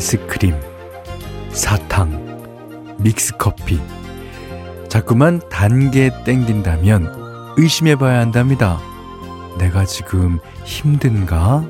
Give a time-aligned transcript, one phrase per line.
[0.00, 0.58] 아이스크림,
[1.50, 3.78] 사탕, 믹스커피.
[4.88, 8.80] 자꾸만 단계 땡긴다면 의심해 봐야 한답니다.
[9.58, 11.66] 내가 지금 힘든가?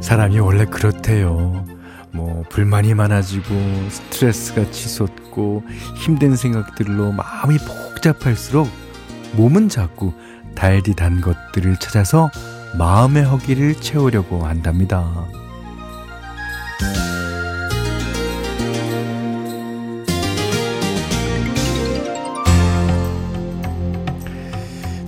[0.00, 1.66] 사람이 원래 그렇대요.
[2.12, 3.48] 뭐, 불만이 많아지고,
[3.88, 5.64] 스트레스가 치솟고,
[5.96, 8.85] 힘든 생각들로 마음이 복잡할수록
[9.36, 10.12] 몸은 자꾸
[10.54, 12.30] 달디 단 것들을 찾아서
[12.78, 15.26] 마음의 허기를 채우려고 한답니다.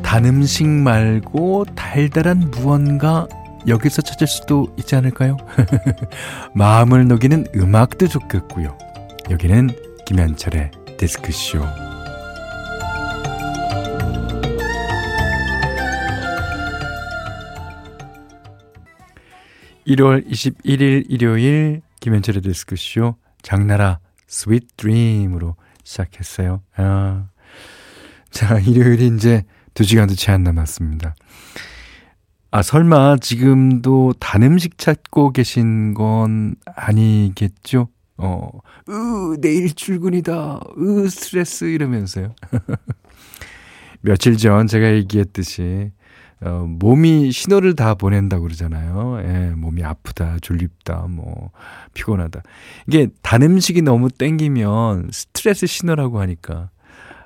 [0.02, 3.26] 단 음식 말고 달달한 무언가
[3.66, 5.36] 여기서 찾을 수도 있지 않을까요?
[6.54, 8.76] 마음을 녹이는 음악도 좋겠고요.
[9.30, 9.70] 여기는
[10.06, 11.87] 김현철의 디스크쇼.
[19.88, 26.62] 1월 21일 일요일 김현철의 디스크쇼 장나라 Sweet Dream으로 시작했어요.
[26.76, 27.28] 아.
[28.30, 31.14] 자, 일요일이 이제 2시간도 채 안 남았습니다.
[32.50, 37.88] 아, 설마 지금도 단 음식 찾고 계신 건 아니겠죠?
[38.18, 38.48] 어,
[38.90, 40.60] 으, 내일 출근이다.
[40.78, 42.34] 으, 스트레스 이러면서요.
[44.02, 45.92] 며칠 전 제가 얘기했듯이
[46.40, 49.20] 어, 몸이 신호를 다 보낸다고 그러잖아요.
[49.24, 51.50] 예, 몸이 아프다, 졸립다, 뭐,
[51.94, 52.42] 피곤하다.
[52.86, 56.70] 이게 단 음식이 너무 땡기면 스트레스 신호라고 하니까,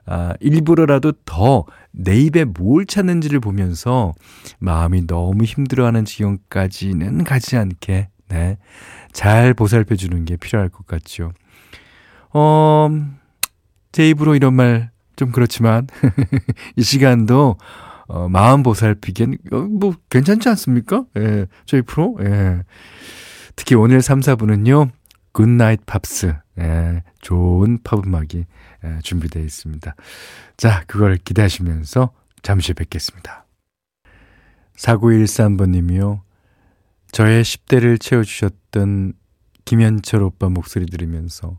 [0.07, 1.65] 아, 일부러라도 더
[1.95, 4.15] 내 입에 뭘 찾는지를 보면서
[4.59, 8.57] 마음이 너무 힘들어하는 지경까지는 가지 않게, 네,
[9.13, 11.33] 잘 보살펴 주는 게 필요할 것 같죠.
[12.33, 12.89] 어,
[13.93, 15.87] 제 입으로 이런 말 좀 그렇지만,
[16.77, 17.57] 이 시간도
[18.13, 21.07] 어, 마음 보살피기엔 어, 뭐 괜찮지 않습니까?
[21.17, 22.19] 예, 저희 프로.
[22.21, 22.63] 예.
[23.57, 24.91] 특히 오늘 3, 4부는요.
[25.33, 26.35] Good Night Pops.
[26.59, 28.45] 예, 좋은 팝 음악이
[28.85, 29.95] 예, 준비되어 있습니다.
[30.59, 32.13] 자, 그걸 기대하시면서
[32.43, 33.47] 잠시 뵙겠습니다.
[34.77, 36.21] 4913번님이요.
[37.13, 39.15] 저의 10대를 채워주셨던
[39.65, 41.59] 김현철 오빠 목소리 들으면서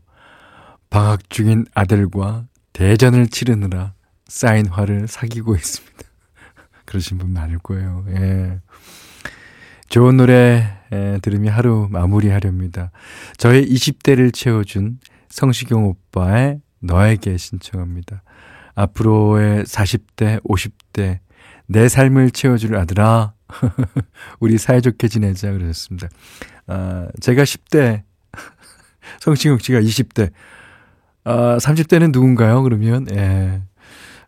[0.88, 3.94] 방학 중인 아들과 대전을 치르느라
[4.28, 5.93] 쌓인 화를 사귀고 있습니다.
[6.84, 8.04] 그러신 분 많을 거예요.
[8.08, 8.60] 예.
[9.88, 12.90] 좋은 노래 예, 들으며 하루 마무리하렵니다.
[13.36, 18.22] 저의 20대를 채워준 성시경 오빠의 너에게 신청합니다.
[18.74, 21.18] 앞으로의 40대, 50대
[21.66, 23.34] 내 삶을 채워줄 아들아
[24.40, 26.08] 우리 사이좋게 지내자 그러셨습니다.
[26.66, 28.02] 아, 제가 10대
[29.20, 30.30] 성시경 씨가 20대
[31.24, 32.62] 아, 30대는 누군가요?
[32.62, 33.62] 그러면 예.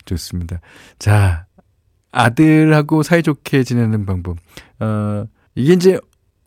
[0.04, 0.60] 좋습니다.
[0.98, 1.46] 자,
[2.16, 4.38] 아들하고 사이좋게 지내는 방법.
[4.80, 5.98] 어, 이게 이제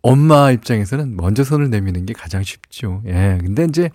[0.01, 3.01] 엄마 입장에서는 먼저 손을 내미는 게 가장 쉽죠.
[3.05, 3.37] 예.
[3.41, 3.89] 근데 이제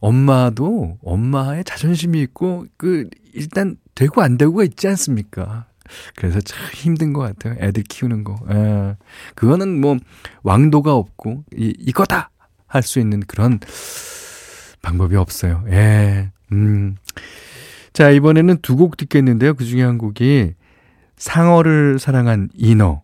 [0.00, 5.66] 엄마도 엄마의 자존심이 있고 그 일단 되고 안 되고가 있지 않습니까?
[6.16, 7.54] 그래서 참 힘든 것 같아요.
[7.60, 8.36] 애들 키우는 거.
[8.50, 8.96] 예.
[9.34, 9.96] 그거는 뭐
[10.42, 12.30] 왕도가 없고 이, 이거다
[12.66, 13.60] 할 수 있는 그런
[14.82, 15.64] 방법이 없어요.
[15.68, 16.30] 예.
[16.52, 16.96] 음.
[17.92, 19.54] 자, 이번에는 두 곡 듣겠는데요.
[19.54, 20.54] 그 중에 한 곡이
[21.16, 23.02] 상어를 사랑한 인어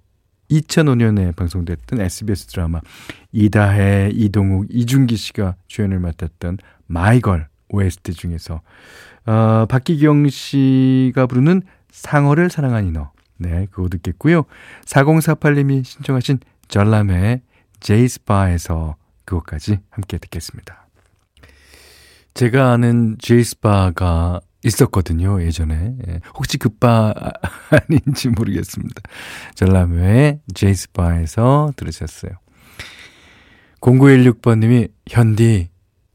[0.51, 2.81] 2005년에 방송됐던 SBS 드라마
[3.33, 8.61] 이다혜, 이동욱, 이준기 씨가 주연을 맡았던 마이걸 OST 중에서
[9.25, 14.45] 어, 박기경 씨가 부르는 상어를 사랑한 인어 네, 그거 듣겠고요.
[14.85, 17.43] 4048님이 신청하신 전람회의
[17.81, 20.87] 제이스바에서 그것까지 함께 듣겠습니다.
[22.35, 25.97] 제가 아는 제이스바가 있었거든요, 예전에.
[26.09, 26.21] 예.
[26.35, 27.15] 혹시 그바
[27.71, 29.03] 아닌지 모르겠습니다.
[29.55, 32.33] 전람회 제이스바에서 들으셨어요.
[33.81, 35.69] 0916번님이, 현디,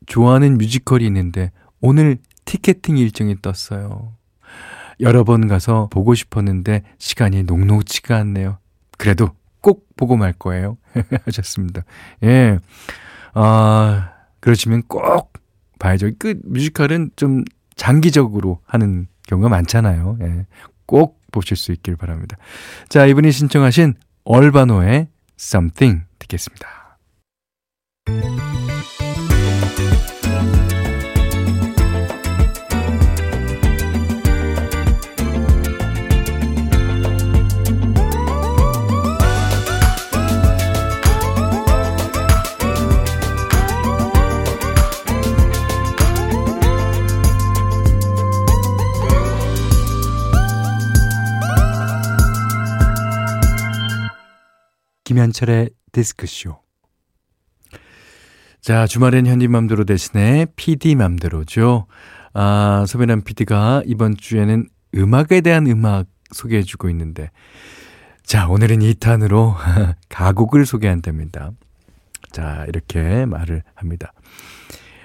[0.06, 1.52] 좋아하는 뮤지컬이 있는데,
[1.82, 4.16] 오늘 티켓팅 일정이 떴어요.
[5.02, 8.60] 여러 번 가서 보고 싶었는데, 시간이 녹록치가 않네요.
[8.98, 10.78] 그래도 꼭 보고 말 거예요.
[11.26, 11.84] 하셨습니다.
[12.24, 12.60] 예.
[13.34, 15.34] 아, 그러시면 꼭
[15.78, 16.12] 봐야죠.
[16.18, 17.44] 그 뮤지컬은 좀
[17.78, 20.18] 장기적으로 하는 경우가 많잖아요.
[20.22, 20.46] 예.
[20.86, 22.38] 꼭 보실 수 있길 바랍니다.
[22.90, 23.96] 자, 이분이 신청하신
[24.26, 25.08] 얼바노의
[25.40, 26.68] Something 듣겠습니다.
[55.08, 56.60] 김현철의 디스크쇼.
[58.60, 61.88] 자, 주말엔 현디맘대로 대신에 PD맘대로죠.
[62.34, 67.32] 아, 소변한 PD가 이번 주에는 음악에 대한 음악 소개해주고 있는데,
[68.24, 69.56] 자, 오늘은 2탄으로
[70.10, 71.52] 가곡을 소개한답니다.
[72.34, 74.12] 자, 이렇게 말을 합니다.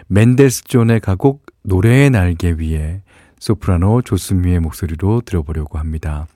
[0.08, 3.02] 멘델스 존의 가곡 노래의 날개 위에
[3.38, 6.26] 소프라노 조스미의 목소리로 들어보려고 합니다.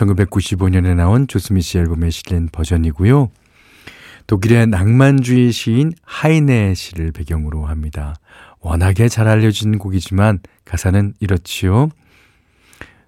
[0.00, 3.30] 1995년에 나온 조스미 씨 앨범에 실린 버전이고요.
[4.26, 8.14] 독일의 낭만주의 시인 하이네 씨를 배경으로 합니다.
[8.60, 11.88] 워낙에 잘 알려진 곡이지만 가사는 이렇지요.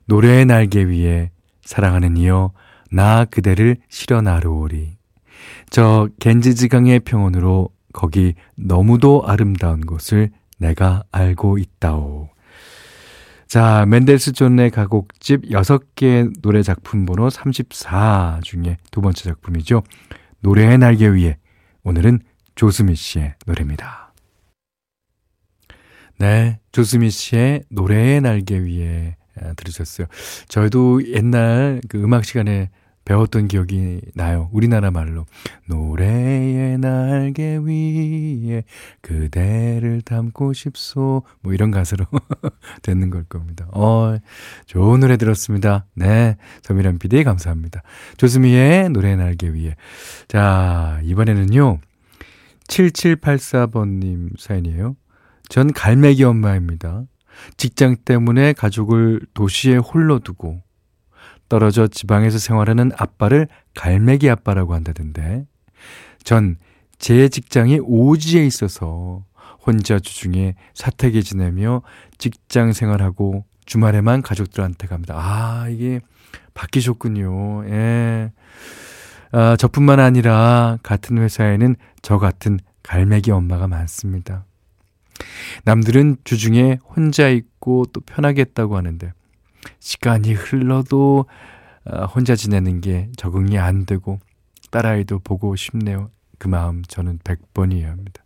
[0.07, 1.31] 노래의 날개 위에
[1.65, 2.53] 사랑하는 이여
[2.91, 4.97] 나 그대를 실어 나르오리.
[5.71, 12.32] 저 겐지지강의 평원으로 거기 너무도 아름다운 곳을 내가 알고 있다오.
[13.53, 19.83] 자, 멘델스 존의 가곡집 6개 노래 작품 번호 34 중에 두 번째 작품이죠.
[20.41, 21.37] 노래의 날개 위에
[21.83, 22.21] 오늘은
[22.55, 24.15] 조스미 씨의 노래입니다.
[26.19, 30.07] 네, 조스미 씨의 노래의 날개 위에 아, 들으셨어요.
[30.49, 32.71] 저희도 옛날 그 음악 시간에
[33.05, 34.49] 배웠던 기억이 나요.
[34.53, 35.27] 우리나라 말로.
[35.67, 38.65] 노래의 날개 위에
[39.01, 41.23] 그대를 담고 싶소.
[41.41, 42.07] 뭐 이런 가사로
[42.83, 43.67] 되는 걸 겁니다.
[43.73, 44.17] 어,
[44.67, 45.87] 좋은 노래 들었습니다.
[45.95, 46.37] 네.
[46.63, 47.83] 서미란 PD 감사합니다.
[48.17, 49.77] 조수미의 노래의 날개 위에.
[50.29, 51.81] 자, 이번에는요.
[52.69, 54.97] 7784번님 사연이에요.
[55.49, 57.03] 전 갈매기 엄마입니다.
[57.57, 60.63] 직장 때문에 가족을 도시에 홀로 두고
[61.53, 65.45] 떨어져 지방에서 생활하는 아빠를 갈매기 아빠라고 한다던데.
[66.25, 66.57] 전
[67.03, 69.25] 제 직장이 오지에 있어서
[69.67, 71.83] 혼자 주중에 사택에 지내며
[72.17, 75.17] 직장 생활하고 주말에만 가족들한테 갑니다.
[75.19, 75.99] 아, 이게
[76.55, 77.69] 바뀌셨군요.
[77.71, 78.31] 예.
[79.33, 84.45] 아, 저뿐만 아니라 같은 회사에는 저 같은 갈매기 엄마가 많습니다.
[85.65, 89.13] 남들은 주중에 혼자 있고 또 편하겠다고 하는데
[89.81, 91.27] 시간이 흘러도
[91.85, 94.19] 아, 혼자 지내는 게 적응이 안 되고
[94.71, 96.11] 딸아이도 보고 싶네요.
[96.39, 98.23] 그 마음 저는 100번 이해합니다.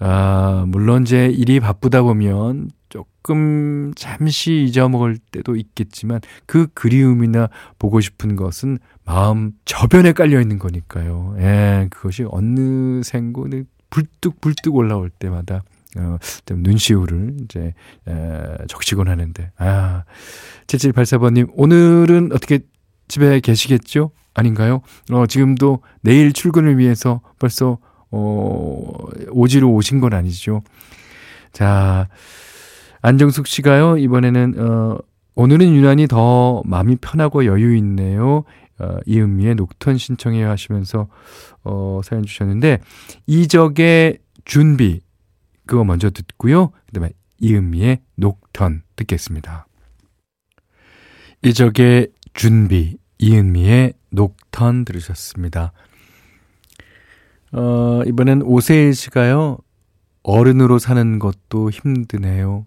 [0.00, 7.48] 아, 물론 제 일이 바쁘다 보면 조금 잠시 잊어먹을 때도 있겠지만 그 그리움이나
[7.78, 11.36] 보고 싶은 것은 마음 저변에 깔려 있는 거니까요.
[11.38, 13.48] 예, 그것이 어느샌고
[13.90, 15.62] 불뚝 불뚝 올라올 때마다
[15.96, 17.72] 어, 좀 눈시울을 이제,
[18.08, 19.50] 에, 적시곤 하는데.
[19.58, 20.04] 아,
[20.66, 22.60] 7784번님, 오늘은 어떻게
[23.08, 24.10] 집에 계시겠죠?
[24.34, 24.82] 아닌가요?
[25.12, 27.78] 어, 지금도 내일 출근을 위해서 벌써,
[28.10, 28.90] 어,
[29.30, 30.62] 오지로 오신 건 아니죠.
[31.52, 32.08] 자,
[33.02, 34.98] 안정숙 씨가요, 이번에는, 어,
[35.36, 38.44] 오늘은 유난히 더 마음이 편하고 여유 있네요.
[38.78, 41.08] 어, 이은미의 녹턴 신청해 하시면서,
[41.62, 42.80] 어, 사연 주셨는데,
[43.26, 45.00] 이적의 준비,
[45.66, 46.70] 그거 먼저 듣고요.
[46.86, 49.66] 그 다음에 이은미의 녹턴 듣겠습니다.
[51.42, 55.72] 이적의 준비, 이은미의 녹턴 들으셨습니다.
[57.52, 59.58] 어, 이번엔 오세일 씨가요,
[60.22, 62.66] 어른으로 사는 것도 힘드네요.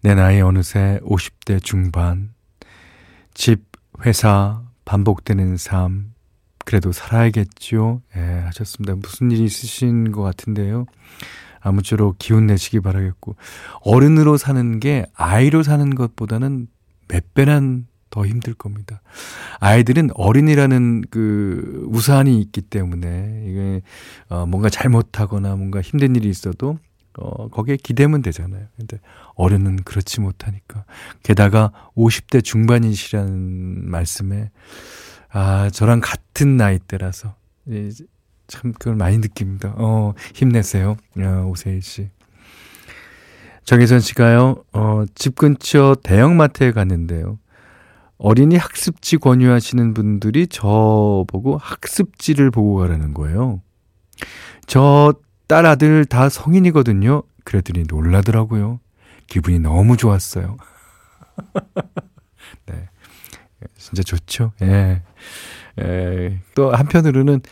[0.00, 2.32] 내 나이 어느새 50대 중반.
[3.34, 3.64] 집,
[4.06, 6.14] 회사, 반복되는 삶.
[6.64, 8.02] 그래도 살아야겠죠?
[8.16, 8.94] 예, 하셨습니다.
[8.94, 10.86] 무슨 일이 있으신 것 같은데요.
[11.60, 13.36] 아무쪼록 기운 내시기 바라겠고
[13.82, 16.68] 어른으로 사는 게 아이로 사는 것보다는
[17.08, 19.02] 몇 배난 더 힘들 겁니다.
[19.60, 23.82] 아이들은 어린이라는 그 우산이 있기 때문에 이게
[24.28, 26.78] 어 뭔가 잘못하거나 뭔가 힘든 일이 있어도
[27.18, 28.66] 어 거기에 기대면 되잖아요.
[28.76, 28.98] 근데
[29.34, 30.84] 어른은 그렇지 못하니까
[31.22, 34.50] 게다가 50대 중반이시라는 말씀에
[35.30, 37.34] 아 저랑 같은 나이대라서
[38.48, 39.74] 참 그걸 많이 느낍니다.
[39.76, 40.96] 어, 힘내세요.
[41.18, 42.10] 어, 오세일 씨.
[43.64, 47.38] 정혜선 씨가요, 어, 집 근처 대형마트에 갔는데요.
[48.16, 53.62] 어린이 학습지 권유하시는 분들이 저 보고 학습지를 보고 가라는 거예요.
[54.66, 55.14] 저
[55.48, 57.22] 딸 아들 다 성인이거든요.
[57.44, 58.80] 그랬더니 놀라더라고요.
[59.26, 60.58] 기분이 너무 좋았어요.
[62.66, 62.88] 네.
[63.78, 64.52] 진짜 좋죠.
[64.60, 65.02] 예.
[65.80, 66.40] 예.
[66.54, 67.42] 또 한편으로는 어,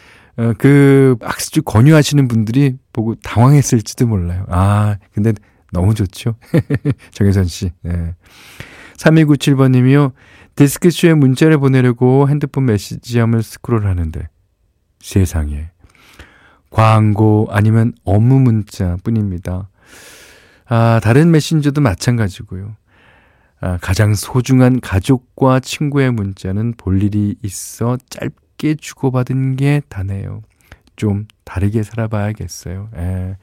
[0.58, 4.44] 그 학습지 권유하시는 분들이 보고 당황했을지도 몰라요.
[4.48, 5.32] 아, 근데
[5.72, 6.36] 너무 좋죠.
[7.12, 7.70] 정혜선 씨.
[7.82, 8.14] 네.
[8.98, 10.12] 3297번 님이요.
[10.56, 14.28] 디스크쇼에 문자를 보내려고 핸드폰 메시지함을 스크롤 하는데
[15.00, 15.70] 세상에
[16.70, 19.68] 광고 아니면 업무 문자 뿐입니다.
[20.66, 22.76] 아, 다른 메신저도 마찬가지고요.
[23.60, 30.42] 아, 가장 소중한 가족과 친구의 문자는 볼 일이 있어 짧게 함께 주고받은 게 다네요.
[30.96, 32.88] 좀 다르게 살아봐야겠어요.
[32.96, 33.36] 예.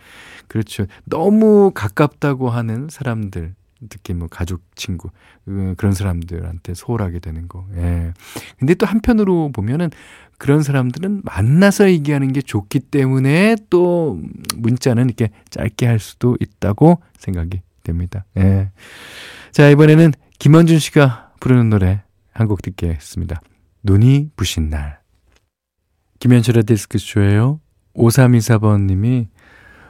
[0.48, 0.88] 그렇죠.
[1.05, 3.53] 너무 가깝다고 하는 사람들,
[3.89, 5.10] 특히 뭐 가족, 친구,
[5.46, 7.65] 그, 그런 사람들한테 소홀하게 되는 거.
[7.75, 8.13] 예.
[8.58, 9.91] 근데 또 한편으로 보면은
[10.39, 14.20] 그런 사람들은 만나서 얘기하는 게 좋기 때문에 또
[14.55, 18.25] 문자는 이렇게 짧게 할 수도 있다고 생각이 됩니다.
[18.38, 18.72] 예.
[19.51, 22.01] 자, 이번에는 김원준 씨가 부르는 노래
[22.34, 23.41] 한 곡 듣겠습니다.
[23.84, 25.03] 눈이 부신 날.
[26.24, 27.60] 김현철의 디스크쇼예요.
[27.98, 29.27] 5324번님이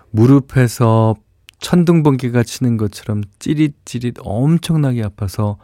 [0.09, 1.15] 무릎에서
[1.59, 5.59] 천둥번개가 치는 것처럼 찌릿찌릿 엄청나게 아파서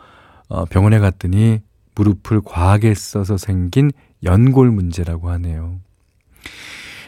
[0.47, 1.61] 어, 병원에 갔더니
[1.95, 3.89] 무릎을 과하게 써서 생긴
[4.23, 5.79] 연골 문제라고 하네요.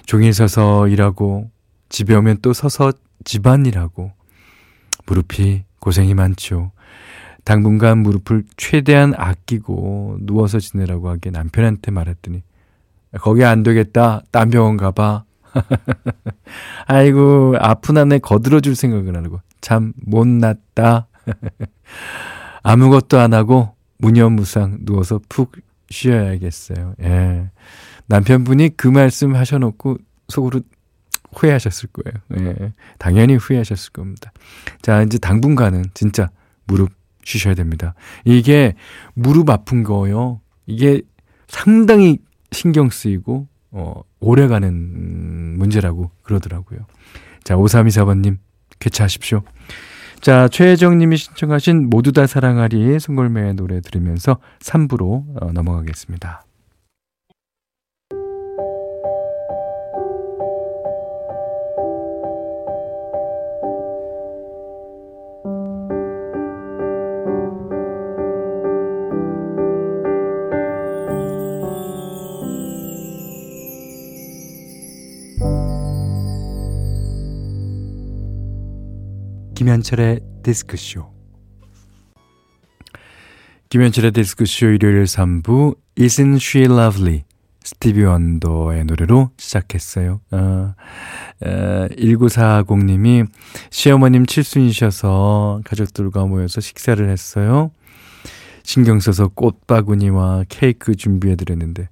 [0.08, 1.51] 종일 서서 일하고
[1.88, 2.94] 집에 오면 또 서서
[3.25, 4.12] 집안일하고
[5.06, 6.72] 무릎이 고생이 많죠.
[7.44, 12.41] 당분간 무릎을 최대한 아끼고 누워서 지내라고 하기에 남편한테 말했더니
[13.20, 14.22] 거기 안 되겠다.
[14.32, 15.25] 딴 병원 가봐.
[16.88, 19.41] 아이고, 아픈 한에 거들어줄 생각을 안 하고.
[19.60, 21.08] 참, 못났다.
[22.63, 25.53] 아무것도 안 하고, 무념무상 누워서 푹
[25.89, 26.96] 쉬어야겠어요.
[27.01, 27.50] 예.
[28.08, 30.62] 남편분이 그 말씀 하셔놓고 속으로
[31.34, 32.50] 후회하셨을 거예요.
[32.50, 32.74] 예.
[32.98, 34.32] 당연히 후회하셨을 겁니다.
[34.82, 36.30] 자, 이제 당분간은 진짜
[36.65, 36.91] 무릎
[37.24, 37.94] 쉬셔야 됩니다.
[38.25, 38.74] 이게
[39.13, 40.41] 무릎 아픈 거요.
[40.65, 41.01] 이게
[41.48, 42.20] 상당히
[42.51, 46.79] 신경 쓰이고 어, 오래가는 문제라고 그러더라고요.
[47.43, 48.38] 자, 5324번님,
[48.79, 49.41] 쾌차하십시오.
[50.20, 56.43] 자, 최혜정님이 신청하신 모두 다 사랑하리 송골매의 노래 들으면서 3부로 어, 넘어가겠습니다.
[79.62, 81.06] 김현철의 디스크쇼
[83.70, 87.25] 김현철의 디스크쇼 일요일 3부 Isn't She Lovely
[87.63, 90.20] 스티비 원더의 노래로 시작했어요.
[90.32, 90.74] 어,
[91.46, 93.27] 어, 1940님이
[93.70, 97.70] 시어머님 칠순이셔서 가족들과 모여서 식사를 했어요.
[98.63, 101.88] 신경 써서 꽃바구니와 케이크 준비해드렸는데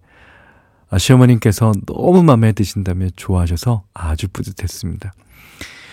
[0.89, 5.13] 아, 시어머님께서 너무 마음에 드신다며 좋아하셔서 아주 뿌듯했습니다.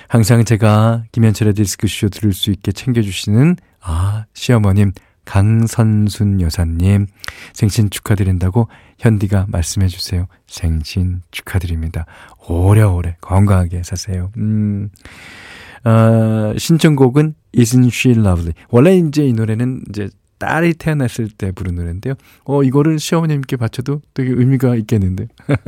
[0.08, 4.92] 항상 제가 김현철의 디스크쇼 들을 수 있게 챙겨주시는 아 시어머님
[5.24, 7.06] 강선순 여사님
[7.52, 10.26] 생신 축하드린다고 현디가 말씀해 주세요.
[10.46, 12.06] 생신 축하드립니다.
[12.48, 14.30] 오래오래 건강하게 사세요.
[14.38, 14.88] 음.
[15.84, 18.54] 어, 신청곡은 Isn't She Lovely.
[18.70, 20.08] 원래 이제 이 노래는 이제
[20.38, 22.14] 딸이 태어났을 때 부른 노래인데요.
[22.44, 25.28] 어, 이거를 시어머님께 바쳐도 되게 의미가 있겠는데.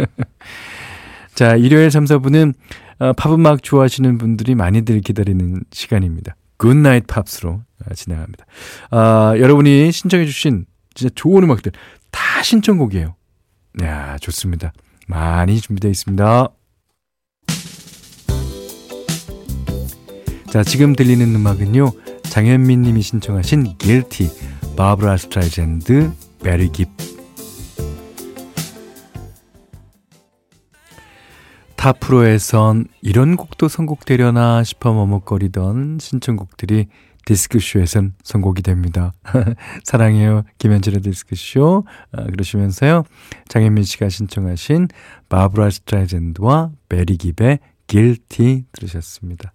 [1.39, 2.53] 자, 일요일 3, 4부는
[2.99, 6.35] 어, 팝음악 좋아하시는 분들이 많이들 기다리는 시간입니다.
[6.57, 8.45] Good Night Pops로 어, 진행합니다.
[8.91, 11.71] 아, 여러분이 신청해주신 진짜 좋은 음악들
[12.11, 13.15] 다 신청곡이에요.
[13.85, 14.73] 야 좋습니다.
[15.07, 16.49] 많이 준비되어 있습니다.
[20.51, 21.93] 자, 지금 들리는 음악은요,
[22.25, 24.29] 장현민 님이 신청하신 Guilty,
[24.77, 26.11] 바브라 스트라이샌드,
[26.43, 26.89] 배리 깁
[31.79, 36.89] 타 프로에선 이런 곡도 선곡되려나 싶어 머뭇거리던 신청곡들이
[37.25, 39.13] 디스크쇼에선 선곡이 됩니다.
[39.85, 40.43] 사랑해요.
[40.59, 41.85] 김현철의 디스크쇼.
[42.13, 43.05] 아, 그러시면서요.
[43.49, 44.89] 장현민 씨가 신청하신
[45.29, 49.53] 바브라 스트라이샌드와 배리 깁의 Guilty 들으셨습니다.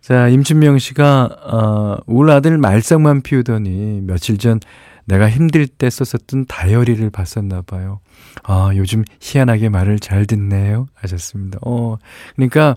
[0.00, 4.60] 자, 임춘명 씨가, 어, 울 아들 말썽만 피우더니 며칠 전
[5.04, 8.00] 내가 힘들 때 썼었던 다이어리를 봤었나 봐요.
[8.42, 10.86] 아, 요즘 희한하게 말을 잘 듣네요.
[10.94, 11.58] 하셨습니다.
[11.62, 11.96] 어,
[12.36, 12.76] 그러니까,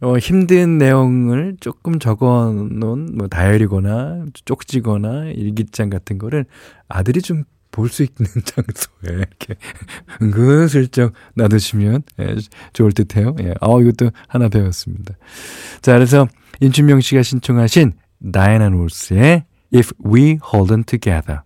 [0.00, 6.46] 어, 힘든 내용을 조금 적어 놓은 뭐 다이어리거나 쪽지거나 일기장 같은 거를
[6.88, 9.54] 아들이 좀 볼 수 있는 장소에 이렇게
[10.20, 12.36] 은근슬쩍 놔두시면 예,
[12.72, 13.34] 좋을 듯 해요.
[13.40, 13.54] 예.
[13.60, 15.14] 아, 이것도 하나 배웠습니다.
[15.82, 16.26] 자, 그래서
[16.60, 17.92] 인춘명 씨가 신청하신
[18.32, 21.42] 다이애나 로스의 If We Hold On Together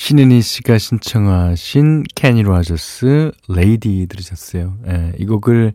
[0.00, 4.78] 신은희 씨가 신청하신 케니 로저스 Lady 들으셨어요.
[4.86, 5.72] 예, 이 곡을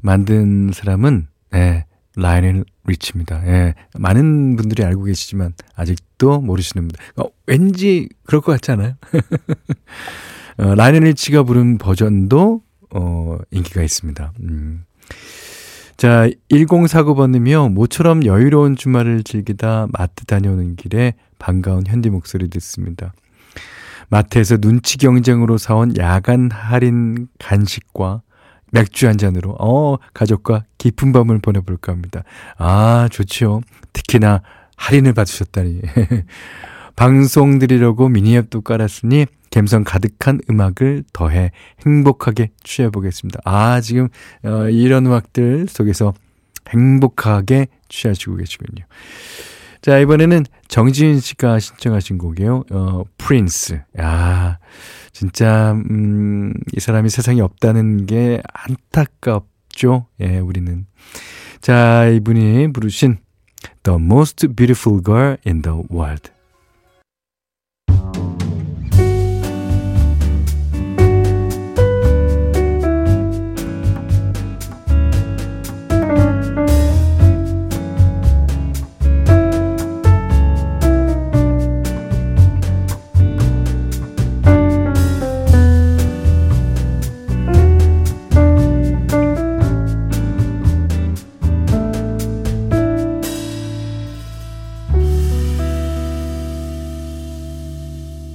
[0.00, 1.84] 만든 사람은 예,
[2.16, 3.46] 라이오넬 리치입니다.
[3.46, 6.98] 예, 많은 분들이 알고 계시지만 아직도 모르시는 분들.
[7.18, 8.94] 어, 왠지 그럴 것 같지 않아요?
[10.58, 14.32] 어, 라이오넬 리치가 부른 버전도 어, 인기가 있습니다.
[14.40, 14.84] 음.
[15.96, 17.70] 자, 1049번님이요.
[17.70, 23.12] 모처럼 여유로운 주말을 즐기다 마트 다녀오는 길에 반가운 현디 목소리 듣습니다.
[24.10, 28.22] 마트에서 눈치 경쟁으로 사온 야간 할인 간식과
[28.72, 32.22] 맥주 한 잔으로 어 가족과 깊은 밤을 보내볼까 합니다.
[32.58, 33.62] 아 좋지요.
[33.92, 34.42] 특히나
[34.76, 35.80] 할인을 받으셨다니.
[36.96, 41.50] 방송 드리려고 미니앱도 깔았으니 감성 가득한 음악을 더해
[41.84, 43.40] 행복하게 취해보겠습니다.
[43.44, 44.08] 아 지금
[44.44, 46.14] 어, 이런 음악들 속에서
[46.68, 48.84] 행복하게 취하시고 계시군요.
[49.82, 52.64] 자, 이번에는 정지윤 씨가 신청하신 곡이에요.
[52.70, 53.80] 어, 프린스.
[53.98, 54.58] 야,
[55.12, 60.06] 진짜, 음, 이 사람이 세상에 없다는 게 안타깝죠.
[60.20, 60.86] 예, 우리는.
[61.60, 63.18] 자, 이분이 부르신
[63.82, 66.30] The Most Beautiful Girl in the World.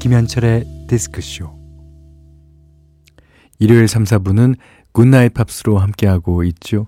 [0.05, 1.49] 김현철의 디스크쇼
[3.57, 4.55] 일요일 3, 4부는
[4.91, 6.85] Good Night Pops로 함께하고 있죠.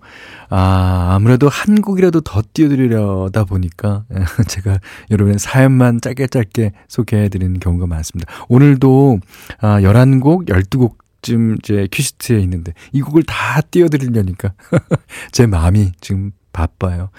[0.51, 4.05] 아, 아무래도 한 곡이라도 더 띄워드리려다 보니까
[4.47, 8.31] 제가 여러분의 사연만 짧게 짧게 소개해드리는 경우가 많습니다.
[8.49, 9.19] 오늘도
[9.61, 14.53] 아, 11곡, 12곡 쯤 이제 큐시트에 있는데 이 곡을 다 띄워드리려니까
[15.33, 17.09] 제 마음이 지금 바빠요.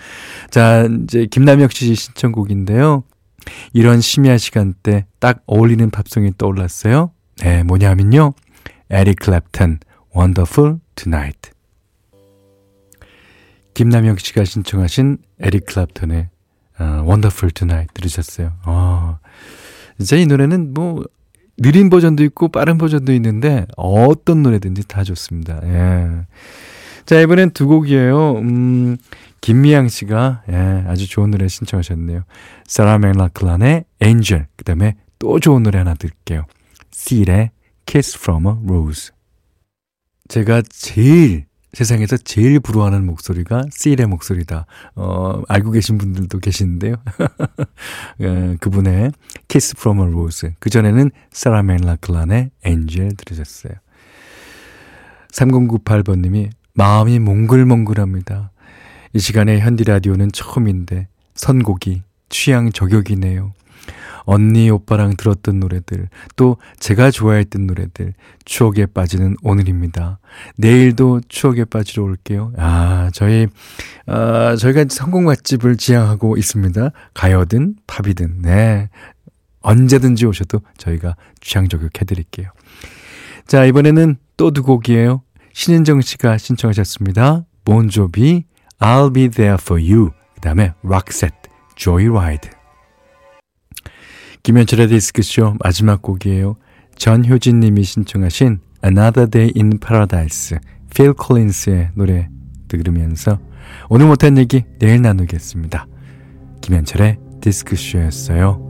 [0.49, 3.03] 자, 이제 김남혁 씨 신청곡인데요.
[3.73, 7.13] 이런 심야 시간대 딱 어울리는 팝송이 떠올랐어요.
[7.39, 8.35] 네, 뭐냐면요.
[8.91, 9.79] 에릭 클랩턴,
[10.17, 11.51] Wonderful Tonight.
[13.75, 16.29] 김남영 씨가 신청하신 에릭 클랩턴의
[16.81, 18.53] uh, Wonderful Tonight 들으셨어요.
[18.65, 19.19] 어,
[19.99, 21.05] 진짜 이 노래는 뭐
[21.59, 25.61] 느린 버전도 있고 빠른 버전도 있는데 어떤 노래든지 다 좋습니다.
[25.65, 26.27] 예.
[27.05, 28.33] 자, 이번엔 두 곡이에요.
[28.39, 28.97] 음,
[29.41, 32.25] 김미양 씨가 예, 아주 좋은 노래 신청하셨네요.
[32.67, 34.47] 사라 맥락클란의 Angel.
[34.57, 36.45] 그 다음에 또 좋은 노래 하나 들을게요.
[36.93, 37.51] Seal의
[37.87, 39.13] Kiss from a Rose.
[40.29, 44.67] 제가 제일 세상에서 제일 부러워하는 목소리가 Seal의 목소리다.
[44.97, 46.97] 어, 알고 계신 분들도 계시는데요.
[48.21, 49.13] 예, 그분의
[49.49, 50.51] Kiss from a Rose.
[50.59, 53.75] 그전에는 사라 맥락클란의 Angel 들으셨어요.
[55.33, 58.51] 3098번님이 마음이 몽글몽글합니다.
[59.13, 63.53] 이 시간에 현디 라디오는 처음인데 선곡이 취향 저격이네요.
[64.25, 68.13] 언니 오빠랑 들었던 노래들 또 제가 좋아했던 노래들
[68.45, 70.19] 추억에 빠지는 오늘입니다.
[70.59, 72.53] 내일도 추억에 빠지러 올게요.
[72.59, 73.47] 아 저희
[74.07, 76.91] 아 저희가 성공 맛집을 지향하고 있습니다.
[77.15, 78.91] 가요든 팝이든 네
[79.61, 82.51] 언제든지 오셔도 저희가 취향 저격해드릴게요.
[83.47, 85.23] 자 이번에는 또 두 곡이에요.
[85.55, 87.47] 신은정 씨가 신청하셨습니다.
[87.65, 88.45] 본조비
[88.81, 90.11] I'll be there for you.
[90.35, 91.33] 그 다음에 락셋,
[91.77, 92.51] Joyride.
[94.43, 96.57] 김현철의 디스크쇼 마지막 곡이에요.
[96.97, 100.59] 전효진 님이 신청하신 Another Day in Paradise,
[100.95, 102.29] Phil Collins의 노래
[102.69, 103.41] 들으면서
[103.89, 105.87] 오늘 못한 얘기 내일 나누겠습니다.
[106.61, 108.68] 김현철의 디스크쇼였어요.